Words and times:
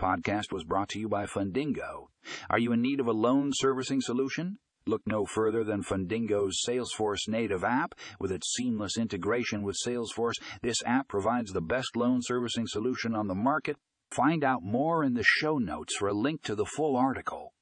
podcast 0.00 0.50
was 0.50 0.64
brought 0.64 0.88
to 0.88 0.98
you 0.98 1.08
by 1.08 1.26
Fundingo. 1.26 2.06
Are 2.48 2.58
you 2.58 2.72
in 2.72 2.80
need 2.80 3.00
of 3.00 3.06
a 3.06 3.12
loan 3.12 3.50
servicing 3.52 4.00
solution? 4.00 4.58
Look 4.86 5.02
no 5.04 5.26
further 5.26 5.62
than 5.62 5.82
Fundingo's 5.82 6.64
Salesforce 6.66 7.28
native 7.28 7.62
app. 7.62 7.94
With 8.18 8.32
its 8.32 8.50
seamless 8.56 8.96
integration 8.96 9.62
with 9.62 9.76
Salesforce, 9.86 10.40
this 10.62 10.82
app 10.86 11.06
provides 11.06 11.52
the 11.52 11.60
best 11.60 11.96
loan 11.96 12.20
servicing 12.22 12.66
solution 12.66 13.14
on 13.14 13.28
the 13.28 13.34
market. 13.34 13.76
Find 14.10 14.42
out 14.42 14.62
more 14.62 15.04
in 15.04 15.12
the 15.12 15.22
show 15.22 15.58
notes 15.58 15.94
for 15.96 16.08
a 16.08 16.14
link 16.14 16.42
to 16.44 16.54
the 16.54 16.64
full 16.64 16.96
article. 16.96 17.52